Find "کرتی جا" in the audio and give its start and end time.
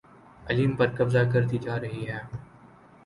1.33-1.79